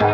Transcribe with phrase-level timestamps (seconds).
[0.00, 0.06] C'est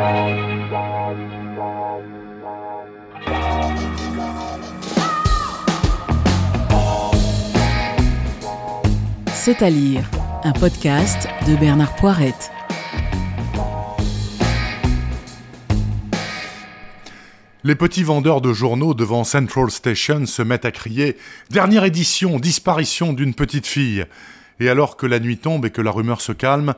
[9.62, 10.10] à lire,
[10.42, 12.50] un podcast de Bernard Poirette.
[17.62, 21.16] Les petits vendeurs de journaux devant Central Station se mettent à crier
[21.50, 24.04] Dernière édition, disparition d'une petite fille.
[24.60, 26.74] Et alors que la nuit tombe et que la rumeur se calme,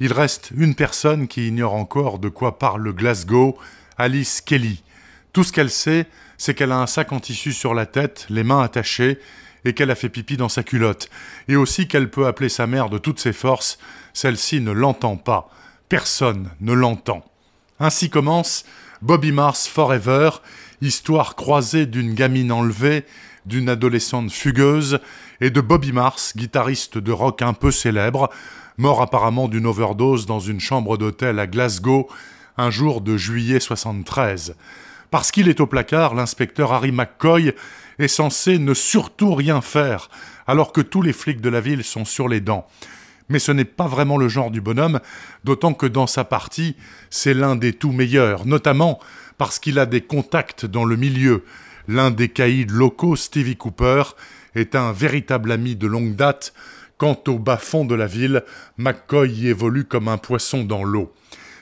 [0.00, 3.56] il reste une personne qui ignore encore de quoi parle Glasgow,
[3.98, 4.82] Alice Kelly.
[5.32, 6.06] Tout ce qu'elle sait,
[6.36, 9.18] c'est qu'elle a un sac en tissu sur la tête, les mains attachées,
[9.64, 11.08] et qu'elle a fait pipi dans sa culotte,
[11.48, 13.78] et aussi qu'elle peut appeler sa mère de toutes ses forces,
[14.12, 15.48] celle-ci ne l'entend pas.
[15.88, 17.24] Personne ne l'entend.
[17.82, 18.64] Ainsi commence
[19.00, 20.30] Bobby Mars Forever,
[20.82, 23.04] histoire croisée d'une gamine enlevée,
[23.44, 25.00] d'une adolescente fugueuse,
[25.40, 28.30] et de Bobby Mars, guitariste de rock un peu célèbre,
[28.78, 32.08] mort apparemment d'une overdose dans une chambre d'hôtel à Glasgow
[32.56, 34.54] un jour de juillet 73.
[35.10, 37.52] Parce qu'il est au placard, l'inspecteur Harry McCoy
[37.98, 40.08] est censé ne surtout rien faire,
[40.46, 42.68] alors que tous les flics de la ville sont sur les dents.
[43.28, 45.00] Mais ce n'est pas vraiment le genre du bonhomme,
[45.44, 46.76] d'autant que dans sa partie,
[47.10, 49.00] c'est l'un des tout meilleurs, notamment
[49.38, 51.44] parce qu'il a des contacts dans le milieu.
[51.88, 54.02] L'un des caïds locaux, Stevie Cooper,
[54.54, 56.52] est un véritable ami de longue date.
[56.98, 58.44] Quant au bas-fond de la ville,
[58.76, 61.12] McCoy y évolue comme un poisson dans l'eau.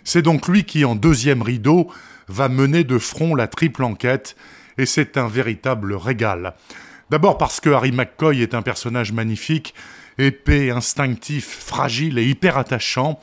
[0.04, 1.90] C'est donc lui qui, en deuxième rideau,
[2.28, 4.36] va mener de front la triple enquête
[4.76, 6.54] et c'est un véritable régal.
[7.10, 9.74] D'abord parce que Harry McCoy est un personnage magnifique,
[10.18, 13.18] épais, instinctif, fragile et hyper attachant.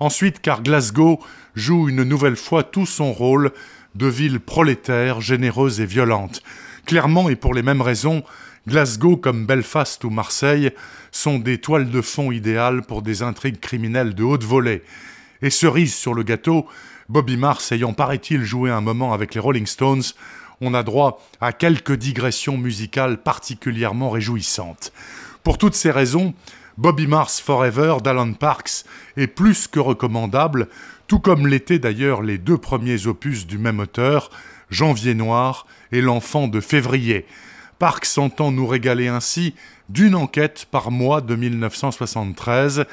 [0.00, 1.20] Ensuite car Glasgow
[1.54, 3.52] joue une nouvelle fois tout son rôle
[3.94, 6.42] de ville prolétaire, généreuse et violente.
[6.86, 8.22] Clairement et pour les mêmes raisons,
[8.66, 10.70] Glasgow comme Belfast ou Marseille
[11.12, 14.82] sont des toiles de fond idéales pour des intrigues criminelles de haute volée.
[15.42, 16.66] Et cerise sur le gâteau,
[17.10, 20.02] Bobby Mars ayant paraît-il joué un moment avec les Rolling Stones,
[20.60, 24.92] on a droit à quelques digressions musicales particulièrement réjouissantes.
[25.42, 26.34] Pour toutes ces raisons,
[26.78, 28.84] Bobby Mars Forever d'Alan Parks
[29.16, 30.68] est plus que recommandable,
[31.06, 34.30] tout comme l'étaient d'ailleurs les deux premiers opus du même auteur,
[34.70, 37.26] Janvier Noir et L'Enfant de Février.
[37.78, 39.54] Parks entend nous régaler ainsi
[39.88, 42.84] d'une enquête par mois de 1973,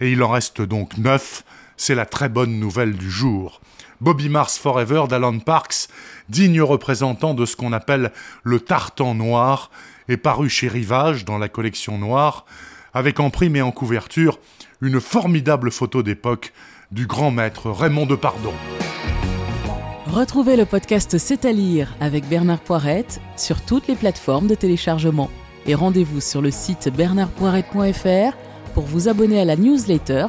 [0.00, 1.44] et il en reste donc neuf,
[1.76, 3.60] c'est la très bonne nouvelle du jour.
[4.00, 5.88] Bobby Mars Forever d'Alan Parks,
[6.28, 9.70] digne représentant de ce qu'on appelle le tartan noir,
[10.08, 12.44] est paru chez Rivage dans la collection noire,
[12.94, 14.38] avec en prime et en couverture
[14.80, 16.52] une formidable photo d'époque
[16.90, 18.52] du grand maître Raymond de Pardon.
[20.06, 25.30] Retrouvez le podcast C'est à lire avec Bernard Poirette sur toutes les plateformes de téléchargement.
[25.66, 28.36] Et rendez-vous sur le site bernardpoirette.fr
[28.72, 30.28] pour vous abonner à la newsletter